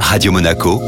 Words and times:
Radio 0.00 0.32
Monaco, 0.32 0.80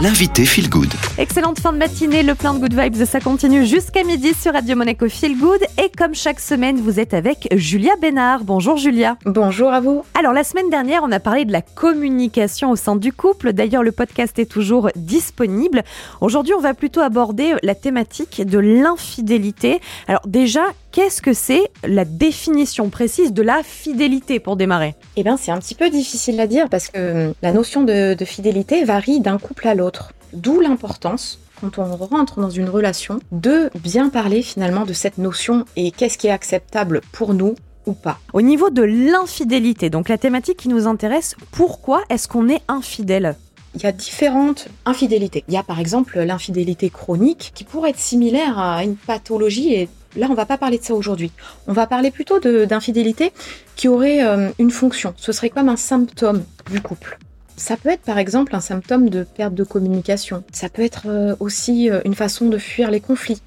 l'invité 0.00 0.44
Feel 0.44 0.68
Good. 0.68 0.92
Excellente 1.18 1.58
fin 1.58 1.72
de 1.72 1.78
matinée, 1.78 2.22
le 2.22 2.34
plein 2.34 2.54
de 2.54 2.58
good 2.58 2.74
vibes, 2.74 3.04
ça 3.04 3.20
continue 3.20 3.66
jusqu'à 3.66 4.04
midi 4.04 4.34
sur 4.34 4.52
Radio 4.52 4.76
Monaco 4.76 5.08
Feel 5.08 5.38
Good. 5.38 5.60
Et 5.82 5.90
comme 5.96 6.14
chaque 6.14 6.40
semaine, 6.40 6.76
vous 6.76 7.00
êtes 7.00 7.14
avec 7.14 7.48
Julia 7.52 7.94
Bénard. 8.00 8.44
Bonjour 8.44 8.76
Julia. 8.76 9.16
Bonjour 9.24 9.72
à 9.72 9.80
vous. 9.80 10.04
Alors 10.18 10.32
la 10.32 10.44
semaine 10.44 10.70
dernière, 10.70 11.02
on 11.02 11.12
a 11.12 11.20
parlé 11.20 11.44
de 11.44 11.52
la 11.52 11.62
communication 11.62 12.70
au 12.70 12.76
sein 12.76 12.96
du 12.96 13.12
couple. 13.12 13.52
D'ailleurs, 13.52 13.82
le 13.82 13.92
podcast 13.92 14.38
est 14.38 14.50
toujours 14.50 14.90
disponible. 14.94 15.82
Aujourd'hui, 16.20 16.54
on 16.54 16.60
va 16.60 16.74
plutôt 16.74 17.00
aborder 17.00 17.54
la 17.62 17.74
thématique 17.74 18.42
de 18.46 18.58
l'infidélité. 18.58 19.80
Alors 20.08 20.22
déjà, 20.26 20.62
qu'est-ce 20.96 21.20
que 21.20 21.34
c'est 21.34 21.70
la 21.86 22.06
définition 22.06 22.88
précise 22.88 23.34
de 23.34 23.42
la 23.42 23.62
fidélité 23.62 24.40
pour 24.40 24.56
démarrer? 24.56 24.94
Eh 25.16 25.24
bien, 25.24 25.36
c'est 25.36 25.50
un 25.50 25.58
petit 25.58 25.74
peu 25.74 25.90
difficile 25.90 26.40
à 26.40 26.46
dire 26.46 26.70
parce 26.70 26.88
que 26.88 27.26
hum, 27.28 27.34
la 27.42 27.52
notion 27.52 27.82
de, 27.82 28.14
de 28.14 28.24
fidélité 28.24 28.82
varie 28.82 29.20
d'un 29.20 29.36
couple 29.36 29.68
à 29.68 29.74
l'autre. 29.74 30.14
D'où 30.32 30.58
l'importance, 30.58 31.38
quand 31.60 31.78
on 31.78 31.96
rentre 31.96 32.40
dans 32.40 32.48
une 32.48 32.70
relation, 32.70 33.20
de 33.30 33.68
bien 33.74 34.08
parler 34.08 34.40
finalement 34.40 34.86
de 34.86 34.94
cette 34.94 35.18
notion 35.18 35.66
et 35.76 35.90
qu'est-ce 35.90 36.16
qui 36.16 36.28
est 36.28 36.30
acceptable 36.30 37.02
pour 37.12 37.34
nous 37.34 37.56
ou 37.84 37.92
pas. 37.92 38.18
Au 38.32 38.40
niveau 38.40 38.70
de 38.70 38.82
l'infidélité, 38.82 39.90
donc 39.90 40.08
la 40.08 40.16
thématique 40.16 40.56
qui 40.56 40.70
nous 40.70 40.86
intéresse, 40.86 41.36
pourquoi 41.52 42.04
est-ce 42.08 42.26
qu'on 42.26 42.48
est 42.48 42.62
infidèle? 42.68 43.36
Il 43.74 43.82
y 43.82 43.86
a 43.86 43.92
différentes 43.92 44.68
infidélités. 44.86 45.44
Il 45.48 45.52
y 45.52 45.58
a 45.58 45.62
par 45.62 45.78
exemple 45.78 46.18
l'infidélité 46.20 46.88
chronique 46.88 47.52
qui 47.54 47.64
pourrait 47.64 47.90
être 47.90 48.00
similaire 48.00 48.58
à 48.58 48.82
une 48.82 48.96
pathologie 48.96 49.74
et 49.74 49.90
là 50.16 50.28
on 50.30 50.34
va 50.34 50.46
pas 50.46 50.58
parler 50.58 50.78
de 50.78 50.84
ça 50.84 50.94
aujourd'hui. 50.94 51.30
On 51.66 51.72
va 51.72 51.86
parler 51.86 52.10
plutôt 52.10 52.40
d'infidélité 52.40 53.32
qui 53.76 53.88
aurait 53.88 54.24
euh, 54.24 54.50
une 54.58 54.70
fonction. 54.70 55.14
Ce 55.16 55.32
serait 55.32 55.50
comme 55.50 55.68
un 55.68 55.76
symptôme 55.76 56.42
du 56.70 56.80
couple. 56.80 57.18
Ça 57.56 57.76
peut 57.76 57.88
être 57.88 58.02
par 58.02 58.18
exemple 58.18 58.54
un 58.54 58.60
symptôme 58.60 59.08
de 59.08 59.22
perte 59.24 59.54
de 59.54 59.64
communication. 59.64 60.44
Ça 60.52 60.68
peut 60.68 60.82
être 60.82 61.04
euh, 61.06 61.36
aussi 61.40 61.90
euh, 61.90 62.00
une 62.04 62.14
façon 62.14 62.48
de 62.48 62.58
fuir 62.58 62.90
les 62.90 63.00
conflits. 63.00 63.40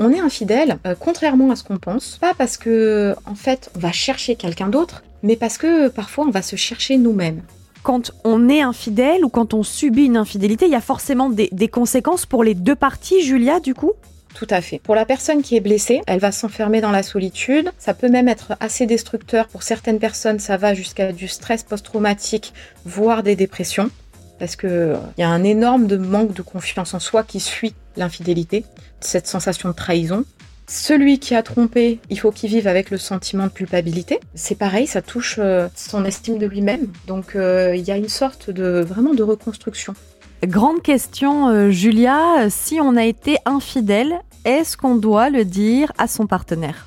On 0.00 0.12
est 0.12 0.20
infidèle, 0.20 0.78
contrairement 1.00 1.50
à 1.50 1.56
ce 1.56 1.64
qu'on 1.64 1.78
pense, 1.78 2.18
pas 2.20 2.32
parce 2.32 2.56
que 2.56 3.16
en 3.26 3.34
fait 3.34 3.68
on 3.74 3.80
va 3.80 3.90
chercher 3.90 4.36
quelqu'un 4.36 4.68
d'autre, 4.68 5.02
mais 5.24 5.34
parce 5.34 5.58
que 5.58 5.88
parfois 5.88 6.24
on 6.24 6.30
va 6.30 6.40
se 6.40 6.54
chercher 6.54 6.98
nous-mêmes. 6.98 7.42
Quand 7.82 8.12
on 8.22 8.48
est 8.48 8.60
infidèle 8.60 9.24
ou 9.24 9.28
quand 9.28 9.54
on 9.54 9.64
subit 9.64 10.04
une 10.04 10.16
infidélité, 10.16 10.66
il 10.66 10.70
y 10.70 10.76
a 10.76 10.80
forcément 10.80 11.30
des, 11.30 11.48
des 11.50 11.66
conséquences 11.66 12.26
pour 12.26 12.44
les 12.44 12.54
deux 12.54 12.76
parties, 12.76 13.22
Julia, 13.22 13.58
du 13.58 13.74
coup? 13.74 13.92
Tout 14.34 14.46
à 14.50 14.60
fait. 14.60 14.78
Pour 14.78 14.94
la 14.94 15.04
personne 15.04 15.42
qui 15.42 15.56
est 15.56 15.60
blessée, 15.60 16.00
elle 16.06 16.20
va 16.20 16.32
s'enfermer 16.32 16.80
dans 16.80 16.90
la 16.90 17.02
solitude. 17.02 17.72
Ça 17.78 17.94
peut 17.94 18.08
même 18.08 18.28
être 18.28 18.52
assez 18.60 18.86
destructeur. 18.86 19.48
Pour 19.48 19.62
certaines 19.62 19.98
personnes, 19.98 20.38
ça 20.38 20.56
va 20.56 20.74
jusqu'à 20.74 21.12
du 21.12 21.28
stress 21.28 21.62
post-traumatique, 21.64 22.52
voire 22.84 23.22
des 23.22 23.36
dépressions. 23.36 23.90
Parce 24.38 24.54
que 24.54 24.96
il 25.16 25.20
y 25.20 25.24
a 25.24 25.28
un 25.28 25.42
énorme 25.42 25.92
manque 25.96 26.32
de 26.32 26.42
confiance 26.42 26.94
en 26.94 27.00
soi 27.00 27.24
qui 27.24 27.40
suit 27.40 27.74
l'infidélité, 27.96 28.64
cette 29.00 29.26
sensation 29.26 29.70
de 29.70 29.74
trahison. 29.74 30.24
Celui 30.68 31.18
qui 31.18 31.34
a 31.34 31.42
trompé, 31.42 31.98
il 32.10 32.20
faut 32.20 32.30
qu'il 32.30 32.50
vive 32.50 32.68
avec 32.68 32.90
le 32.90 32.98
sentiment 32.98 33.44
de 33.44 33.52
culpabilité. 33.52 34.20
C'est 34.34 34.54
pareil, 34.54 34.86
ça 34.86 35.00
touche 35.00 35.36
euh, 35.38 35.66
son 35.74 36.04
estime 36.04 36.38
de 36.38 36.46
lui-même. 36.46 36.88
Donc 37.06 37.34
euh, 37.34 37.74
il 37.74 37.82
y 37.82 37.90
a 37.90 37.96
une 37.96 38.10
sorte 38.10 38.50
de 38.50 38.84
vraiment 38.86 39.14
de 39.14 39.22
reconstruction. 39.22 39.94
Grande 40.44 40.82
question, 40.82 41.48
euh, 41.48 41.70
Julia, 41.70 42.48
si 42.48 42.78
on 42.80 42.94
a 42.94 43.04
été 43.04 43.38
infidèle, 43.44 44.20
est-ce 44.44 44.76
qu'on 44.76 44.94
doit 44.94 45.30
le 45.30 45.44
dire 45.44 45.92
à 45.98 46.06
son 46.06 46.28
partenaire? 46.28 46.86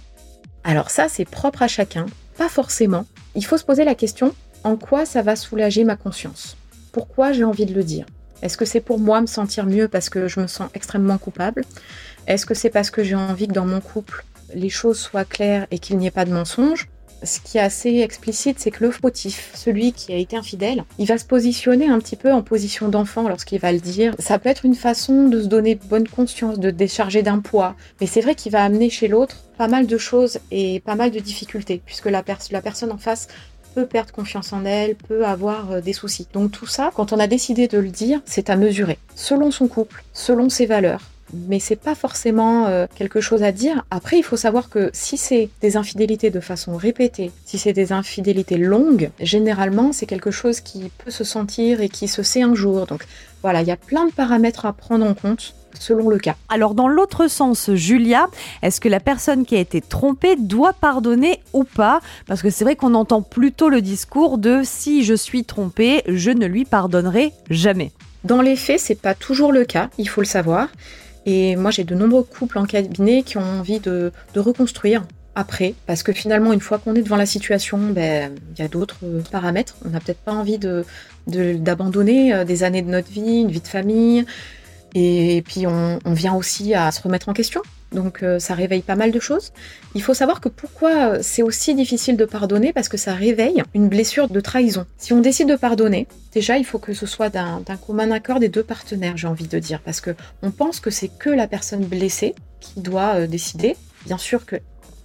Alors 0.63 0.89
ça, 0.89 1.09
c'est 1.09 1.25
propre 1.25 1.61
à 1.61 1.67
chacun, 1.67 2.05
pas 2.37 2.47
forcément. 2.47 3.05
Il 3.35 3.45
faut 3.45 3.57
se 3.57 3.65
poser 3.65 3.83
la 3.83 3.93
question, 3.93 4.33
en 4.63 4.77
quoi 4.77 5.05
ça 5.05 5.21
va 5.21 5.35
soulager 5.35 5.83
ma 5.83 5.97
conscience? 5.97 6.55
Pourquoi 6.93 7.33
j'ai 7.33 7.43
envie 7.43 7.65
de 7.65 7.73
le 7.73 7.83
dire? 7.83 8.05
Est-ce 8.41 8.55
que 8.55 8.63
c'est 8.65 8.79
pour 8.79 8.99
moi 8.99 9.19
me 9.19 9.27
sentir 9.27 9.65
mieux 9.65 9.89
parce 9.89 10.09
que 10.09 10.29
je 10.29 10.39
me 10.39 10.47
sens 10.47 10.69
extrêmement 10.73 11.17
coupable? 11.17 11.65
Est-ce 12.27 12.45
que 12.45 12.53
c'est 12.53 12.69
parce 12.69 12.89
que 12.89 13.03
j'ai 13.03 13.15
envie 13.15 13.49
que 13.49 13.53
dans 13.53 13.65
mon 13.65 13.81
couple, 13.81 14.23
les 14.53 14.69
choses 14.69 14.97
soient 14.97 15.25
claires 15.25 15.67
et 15.71 15.79
qu'il 15.79 15.97
n'y 15.97 16.07
ait 16.07 16.11
pas 16.11 16.25
de 16.25 16.33
mensonges? 16.33 16.87
Ce 17.23 17.39
qui 17.39 17.57
est 17.57 17.61
assez 17.61 17.99
explicite, 17.99 18.59
c'est 18.59 18.71
que 18.71 18.83
le 18.83 18.91
fautif, 18.91 19.51
celui 19.55 19.93
qui 19.93 20.13
a 20.13 20.17
été 20.17 20.35
infidèle, 20.35 20.83
il 20.97 21.07
va 21.07 21.17
se 21.17 21.25
positionner 21.25 21.87
un 21.87 21.99
petit 21.99 22.15
peu 22.15 22.31
en 22.31 22.41
position 22.41 22.89
d'enfant 22.89 23.27
lorsqu'il 23.27 23.59
va 23.59 23.71
le 23.71 23.79
dire. 23.79 24.15
Ça 24.19 24.39
peut 24.39 24.49
être 24.49 24.65
une 24.65 24.75
façon 24.75 25.27
de 25.27 25.41
se 25.41 25.47
donner 25.47 25.75
bonne 25.75 26.07
conscience, 26.07 26.59
de 26.59 26.71
décharger 26.71 27.21
d'un 27.21 27.39
poids, 27.39 27.75
mais 27.99 28.07
c'est 28.07 28.21
vrai 28.21 28.35
qu'il 28.35 28.51
va 28.51 28.63
amener 28.63 28.89
chez 28.89 29.07
l'autre 29.07 29.37
pas 29.57 29.67
mal 29.67 29.85
de 29.85 29.97
choses 29.97 30.39
et 30.49 30.79
pas 30.79 30.95
mal 30.95 31.11
de 31.11 31.19
difficultés, 31.19 31.81
puisque 31.85 32.07
la, 32.07 32.23
la 32.51 32.61
personne 32.61 32.91
en 32.91 32.97
face 32.97 33.27
peut 33.75 33.85
perdre 33.85 34.11
confiance 34.11 34.53
en 34.53 34.65
elle, 34.65 34.95
peut 34.95 35.25
avoir 35.25 35.71
euh, 35.71 35.81
des 35.81 35.93
soucis. 35.93 36.27
Donc 36.33 36.51
tout 36.51 36.65
ça, 36.65 36.91
quand 36.95 37.13
on 37.13 37.19
a 37.19 37.27
décidé 37.27 37.67
de 37.67 37.77
le 37.77 37.89
dire, 37.89 38.21
c'est 38.25 38.49
à 38.49 38.55
mesurer, 38.55 38.97
selon 39.15 39.51
son 39.51 39.67
couple, 39.67 40.03
selon 40.13 40.49
ses 40.49 40.65
valeurs. 40.65 41.01
Mais 41.33 41.59
c'est 41.59 41.75
pas 41.75 41.95
forcément 41.95 42.67
euh, 42.67 42.87
quelque 42.95 43.21
chose 43.21 43.43
à 43.43 43.51
dire. 43.51 43.85
Après, 43.91 44.17
il 44.17 44.23
faut 44.23 44.37
savoir 44.37 44.69
que 44.69 44.89
si 44.93 45.17
c'est 45.17 45.49
des 45.61 45.77
infidélités 45.77 46.29
de 46.29 46.39
façon 46.39 46.75
répétée, 46.75 47.31
si 47.45 47.57
c'est 47.57 47.73
des 47.73 47.91
infidélités 47.91 48.57
longues, 48.57 49.11
généralement 49.19 49.91
c'est 49.91 50.05
quelque 50.05 50.31
chose 50.31 50.59
qui 50.59 50.91
peut 51.03 51.11
se 51.11 51.23
sentir 51.23 51.81
et 51.81 51.89
qui 51.89 52.07
se 52.07 52.23
sait 52.23 52.41
un 52.41 52.55
jour. 52.55 52.85
Donc 52.87 53.05
voilà, 53.41 53.61
il 53.61 53.67
y 53.67 53.71
a 53.71 53.77
plein 53.77 54.05
de 54.05 54.11
paramètres 54.11 54.65
à 54.65 54.73
prendre 54.73 55.05
en 55.05 55.13
compte 55.13 55.55
selon 55.79 56.09
le 56.09 56.17
cas. 56.17 56.35
Alors 56.49 56.73
dans 56.73 56.87
l'autre 56.87 57.27
sens, 57.27 57.71
Julia, 57.73 58.27
est-ce 58.61 58.81
que 58.81 58.89
la 58.89 58.99
personne 58.99 59.45
qui 59.45 59.55
a 59.55 59.59
été 59.59 59.81
trompée 59.81 60.35
doit 60.35 60.73
pardonner 60.73 61.41
ou 61.53 61.63
pas? 61.63 62.01
Parce 62.27 62.41
que 62.41 62.49
c'est 62.49 62.63
vrai 62.63 62.75
qu'on 62.75 62.93
entend 62.93 63.21
plutôt 63.21 63.69
le 63.69 63.81
discours 63.81 64.37
de 64.37 64.61
si 64.63 65.03
je 65.03 65.13
suis 65.13 65.43
trompée, 65.43 66.03
je 66.07 66.31
ne 66.31 66.45
lui 66.45 66.65
pardonnerai 66.65 67.33
jamais. 67.49 67.91
Dans 68.23 68.41
les 68.41 68.55
faits, 68.55 68.79
c'est 68.79 69.01
pas 69.01 69.15
toujours 69.15 69.51
le 69.51 69.65
cas, 69.65 69.89
il 69.97 70.07
faut 70.07 70.21
le 70.21 70.27
savoir. 70.27 70.67
Et 71.25 71.55
moi, 71.55 71.71
j'ai 71.71 71.83
de 71.83 71.95
nombreux 71.95 72.23
couples 72.23 72.57
en 72.57 72.65
cabinet 72.65 73.23
qui 73.23 73.37
ont 73.37 73.59
envie 73.59 73.79
de, 73.79 74.11
de 74.33 74.39
reconstruire 74.39 75.03
après, 75.35 75.75
parce 75.85 76.03
que 76.03 76.11
finalement, 76.11 76.51
une 76.51 76.59
fois 76.59 76.77
qu'on 76.77 76.93
est 76.95 77.01
devant 77.01 77.15
la 77.15 77.25
situation, 77.25 77.77
ben, 77.77 78.33
il 78.53 78.61
y 78.61 78.65
a 78.65 78.67
d'autres 78.67 78.97
euh, 79.03 79.21
paramètres. 79.31 79.75
On 79.85 79.89
n'a 79.89 79.99
peut-être 79.99 80.19
pas 80.19 80.33
envie 80.33 80.57
de 80.57 80.83
de- 81.27 81.53
d'abandonner 81.53 82.33
euh, 82.33 82.43
des 82.43 82.63
années 82.63 82.81
de 82.81 82.89
notre 82.89 83.09
vie, 83.09 83.41
une 83.41 83.51
vie 83.51 83.61
de 83.61 83.67
famille, 83.67 84.25
et 84.95 85.43
puis 85.47 85.67
on 85.67 85.99
vient 86.13 86.33
aussi 86.33 86.73
à 86.73 86.91
se 86.91 87.01
remettre 87.01 87.29
en 87.29 87.33
question. 87.33 87.61
Donc 87.91 88.23
euh, 88.23 88.39
ça 88.39 88.55
réveille 88.55 88.81
pas 88.81 88.95
mal 88.95 89.11
de 89.11 89.19
choses. 89.19 89.51
Il 89.95 90.01
faut 90.01 90.13
savoir 90.13 90.39
que 90.39 90.49
pourquoi 90.49 91.15
euh, 91.15 91.19
c'est 91.21 91.41
aussi 91.41 91.75
difficile 91.75 92.15
de 92.17 92.25
pardonner, 92.25 92.71
parce 92.73 92.89
que 92.89 92.97
ça 92.97 93.13
réveille 93.13 93.63
une 93.73 93.89
blessure 93.89 94.29
de 94.29 94.39
trahison. 94.39 94.85
Si 94.97 95.13
on 95.13 95.19
décide 95.19 95.49
de 95.49 95.55
pardonner, 95.55 96.07
déjà 96.33 96.57
il 96.57 96.65
faut 96.65 96.79
que 96.79 96.93
ce 96.93 97.05
soit 97.05 97.29
d'un 97.29 97.63
commun 97.85 98.11
accord 98.11 98.39
des 98.39 98.49
deux 98.49 98.63
partenaires, 98.63 99.17
j'ai 99.17 99.27
envie 99.27 99.47
de 99.47 99.59
dire, 99.59 99.81
parce 99.81 99.99
que 99.99 100.11
on 100.41 100.51
pense 100.51 100.79
que 100.79 100.89
c'est 100.89 101.09
que 101.09 101.29
la 101.29 101.47
personne 101.47 101.83
blessée 101.83 102.33
qui 102.59 102.79
doit 102.79 103.15
euh, 103.15 103.27
décider. 103.27 103.75
Bien 104.05 104.17
sûr 104.17 104.45
que 104.45 104.55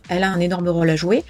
elle 0.09 0.23
a 0.23 0.31
un 0.31 0.39
énorme 0.39 0.69
rôle 0.69 0.89
à 0.89 0.97
jouer, 0.97 1.25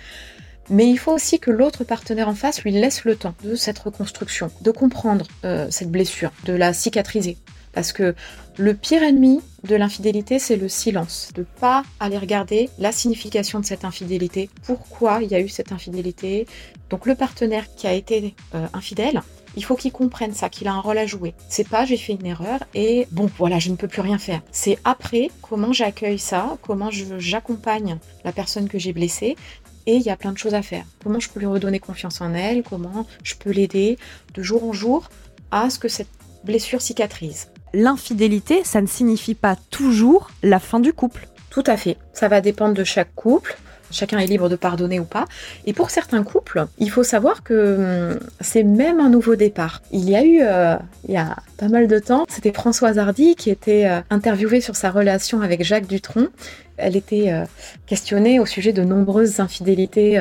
mais 0.69 0.88
il 0.88 0.99
faut 0.99 1.12
aussi 1.12 1.41
que 1.41 1.50
l'autre 1.50 1.84
partenaire 1.84 2.28
en 2.28 2.34
face 2.34 2.62
lui 2.62 2.71
laisse 2.71 3.05
le 3.05 3.17
temps 3.17 3.34
de 3.43 3.55
cette 3.55 3.78
reconstruction, 3.78 4.50
de 4.61 4.71
comprendre 4.71 5.27
cette 5.71 5.91
blessure, 5.91 6.31
de 6.44 6.53
la 6.53 6.75
cicatriser. 6.75 7.38
Parce 7.76 7.92
que 7.92 8.14
le 8.56 8.72
pire 8.72 9.03
ennemi 9.03 9.42
de 9.64 9.76
l'infidélité, 9.76 10.38
c'est 10.38 10.56
le 10.56 10.66
silence. 10.66 11.28
De 11.34 11.44
pas 11.60 11.84
aller 12.00 12.16
regarder 12.16 12.70
la 12.78 12.91
signification 12.91 13.60
de 13.60 13.66
cette 13.66 13.84
infidélité, 13.84 14.48
pourquoi 14.64 15.22
il 15.22 15.31
y 15.31 15.34
a 15.34 15.41
eu 15.41 15.50
cette 15.50 15.72
infidélité. 15.72 16.47
Donc 16.88 17.04
le 17.04 17.14
partenaire 17.14 17.66
qui 17.76 17.87
a 17.87 17.92
été 17.92 18.34
euh, 18.54 18.66
infidèle, 18.72 19.20
il 19.56 19.64
faut 19.64 19.76
qu'il 19.76 19.92
comprenne 19.92 20.32
ça, 20.32 20.48
qu'il 20.48 20.69
a 20.69 20.72
un 20.72 20.81
rôle 20.81 20.97
à 20.97 21.04
jouer. 21.04 21.34
C'est 21.50 21.69
pas 21.69 21.84
j'ai 21.84 21.98
fait 21.98 22.14
une 22.14 22.25
erreur 22.25 22.60
et 22.72 23.06
bon 23.10 23.28
voilà, 23.37 23.59
je 23.59 23.69
ne 23.69 23.76
peux 23.76 23.88
plus 23.88 24.00
rien 24.00 24.16
faire. 24.16 24.41
C'est 24.53 24.78
après 24.84 25.31
comment 25.43 25.75
j'accueille 25.75 26.19
ça, 26.19 26.56
comment 26.62 26.88
j'accompagne 26.91 27.98
la 28.25 28.32
personne 28.32 28.70
que 28.70 28.78
j'ai 28.78 28.94
blessée 28.94 29.37
et 29.84 29.97
il 29.97 30.03
y 30.03 30.08
a 30.08 30.16
plein 30.16 30.32
de 30.32 30.38
choses 30.38 30.54
à 30.54 30.62
faire. 30.62 30.87
Comment 31.04 31.20
je 31.20 31.28
peux 31.28 31.41
lui 31.41 31.47
redonner 31.47 31.78
confiance 31.78 32.22
en 32.22 32.32
elle, 32.32 32.62
comment 32.62 33.06
je 33.22 33.34
peux 33.34 33.50
l'aider 33.50 33.98
de 34.32 34.43
jour 34.43 34.64
en 34.64 34.72
jour 34.72 35.10
à 35.50 35.69
ce 35.69 35.79
que 35.79 35.88
cette 35.88 36.08
blessure 36.46 36.81
cicatrise. 36.81 37.49
L'infidélité, 37.75 38.63
ça 38.65 38.81
ne 38.81 38.87
signifie 38.87 39.35
pas 39.35 39.57
toujours 39.71 40.31
la 40.43 40.59
fin 40.59 40.81
du 40.81 40.93
couple. 40.93 41.29
Tout 41.51 41.65
à 41.67 41.77
fait. 41.77 41.97
Ça 42.13 42.29
va 42.29 42.41
dépendre 42.41 42.75
de 42.75 42.85
chaque 42.85 43.15
couple. 43.15 43.57
Chacun 43.91 44.19
est 44.19 44.27
libre 44.27 44.49
de 44.49 44.57
pardonner 44.57 44.99
ou 45.01 45.05
pas. 45.05 45.27
Et 45.65 45.73
pour 45.73 45.91
certains 45.91 46.23
couples, 46.23 46.67
il 46.79 46.91
faut 46.91 47.05
savoir 47.05 47.43
que 47.43 48.13
hum, 48.13 48.21
c'est 48.41 48.65
même 48.65 49.01
un 49.01 49.09
nouveau 49.09 49.37
départ. 49.37 49.81
Il 49.93 50.09
y 50.09 50.17
a 50.17 50.25
eu, 50.25 50.41
euh, 50.43 50.77
il 51.09 51.15
y 51.15 51.17
a 51.17 51.37
pas 51.57 51.69
mal 51.69 51.87
de 51.87 51.99
temps, 51.99 52.27
c'était 52.29 52.53
Françoise 52.53 52.99
Hardy 52.99 53.37
qui 53.37 53.51
était 53.51 53.87
euh, 53.87 54.01
interviewée 54.11 54.61
sur 54.61 54.77
sa 54.77 54.91
relation 54.91 55.41
avec 55.41 55.63
Jacques 55.63 55.87
Dutronc. 55.87 56.29
Elle 56.77 56.97
était 56.97 57.33
euh, 57.33 57.45
questionnée 57.87 58.41
au 58.41 58.47
sujet 58.47 58.73
de 58.73 58.83
nombreuses 58.83 59.41
infidélités 59.41 60.19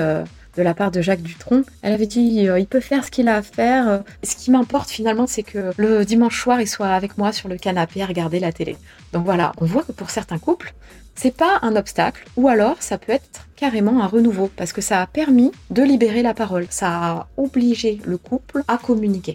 de 0.55 0.61
la 0.61 0.73
part 0.73 0.91
de 0.91 1.01
Jacques 1.01 1.21
Dutronc. 1.21 1.63
Elle 1.81 1.93
avait 1.93 2.05
dit 2.05 2.47
euh, 2.47 2.59
il 2.59 2.67
peut 2.67 2.79
faire 2.79 3.05
ce 3.05 3.11
qu'il 3.11 3.27
a 3.27 3.37
à 3.37 3.41
faire. 3.41 4.03
Ce 4.23 4.35
qui 4.35 4.51
m'importe 4.51 4.89
finalement, 4.89 5.27
c'est 5.27 5.43
que 5.43 5.71
le 5.77 6.05
dimanche 6.05 6.41
soir, 6.41 6.61
il 6.61 6.67
soit 6.67 6.89
avec 6.89 7.17
moi 7.17 7.31
sur 7.31 7.49
le 7.49 7.57
canapé 7.57 8.01
à 8.01 8.05
regarder 8.05 8.39
la 8.39 8.51
télé. 8.51 8.77
Donc 9.13 9.25
voilà, 9.25 9.51
on 9.59 9.65
voit 9.65 9.83
que 9.83 9.91
pour 9.91 10.09
certains 10.09 10.39
couples, 10.39 10.73
c'est 11.15 11.35
pas 11.35 11.59
un 11.61 11.75
obstacle, 11.75 12.25
ou 12.35 12.49
alors 12.49 12.75
ça 12.81 12.97
peut 12.97 13.13
être 13.13 13.47
carrément 13.55 14.03
un 14.03 14.07
renouveau, 14.07 14.51
parce 14.55 14.73
que 14.73 14.81
ça 14.81 15.01
a 15.01 15.07
permis 15.07 15.51
de 15.69 15.81
libérer 15.81 16.21
la 16.21 16.33
parole. 16.33 16.67
Ça 16.69 16.89
a 16.89 17.27
obligé 17.37 18.01
le 18.05 18.17
couple 18.17 18.63
à 18.67 18.77
communiquer. 18.77 19.33